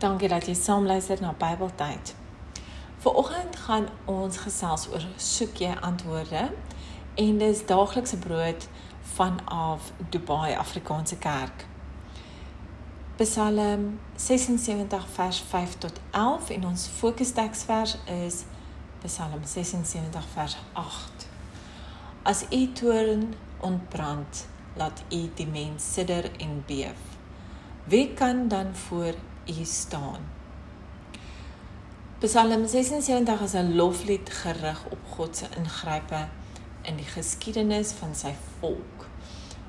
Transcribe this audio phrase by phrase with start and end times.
[0.00, 2.14] Dankie dat jy saam luister na Bybeltyd.
[3.04, 6.46] Vanoggend gaan ons gesels oor soek jy antwoorde
[7.20, 8.64] en dis daaglikse brood
[9.12, 11.66] vanaf Dubai Afrikaanse Kerk.
[13.20, 18.44] Psalm 76 vers 5 tot 11 en ons fokusteksvers is
[19.04, 21.28] Psalm 76 vers 8.
[22.22, 24.46] As u toorn ontbrand,
[24.80, 27.08] laat u die mens sidder en beef.
[27.84, 30.38] Wie kan dan voor u staan.
[32.20, 36.28] Psalm 76 is 'n loflied gerig op God se ingrype
[36.82, 39.06] in die geskiedenis van sy volk.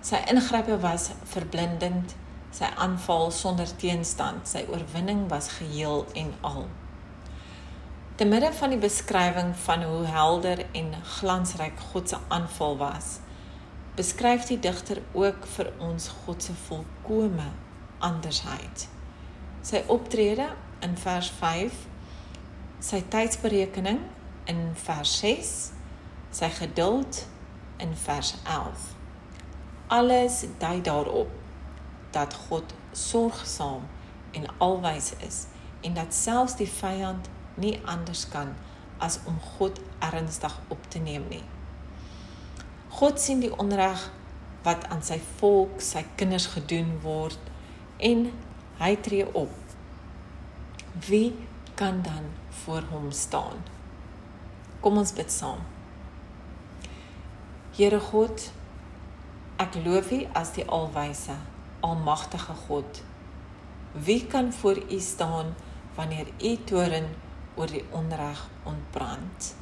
[0.00, 2.14] Sy ingrype was verblindend,
[2.50, 6.66] sy aanval sonder teenstand, sy oorwinning was geheel en al.
[8.14, 13.18] Te midde van die beskrywing van hoe helder en glansryk God se aanval was,
[13.94, 17.50] beskryf die digter ook vir ons God se volkomme
[17.98, 18.94] andersheid
[19.66, 21.74] sy optrede in vers 5,
[22.78, 23.98] sy tydsberekening
[24.46, 25.50] in vers 6,
[26.30, 27.24] sy geduld
[27.82, 28.92] in vers 11.
[29.90, 31.32] Alles dui daarop
[32.14, 33.88] dat God sorgsaam
[34.38, 35.46] en alwys is
[35.82, 37.26] en dat selfs die vyand
[37.58, 38.54] nie anders kan
[39.02, 41.42] as om God ernstig op te neem nie.
[43.00, 44.10] God sien die onreg
[44.62, 47.38] wat aan sy volk, sy kinders gedoen word
[47.98, 48.28] en
[48.76, 49.52] Hy tree op.
[51.08, 51.32] Wie
[51.74, 53.62] kan dan voor hom staan?
[54.80, 55.62] Kom ons bid saam.
[57.76, 58.50] Here God,
[59.60, 61.38] ek loof U as die alwyse,
[61.80, 63.00] almagtige God.
[63.92, 65.54] Wie kan voor U staan
[65.96, 67.08] wanneer U toren
[67.56, 69.54] oor die onreg ontbrand?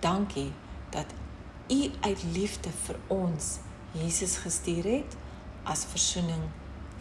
[0.00, 0.52] Dankie
[0.90, 1.12] dat
[1.68, 3.58] U uit liefde vir ons
[3.92, 5.16] Jesus gestuur het
[5.68, 6.48] as verzoening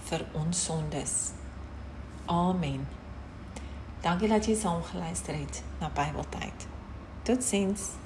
[0.09, 1.15] vir ons sondes.
[2.25, 2.87] Amen.
[4.03, 6.67] Dankie dat jy saam geluister het na Bybeltyd.
[7.23, 7.93] Totsiens.